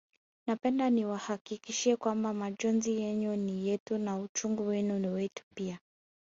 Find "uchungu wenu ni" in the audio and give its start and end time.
4.19-5.07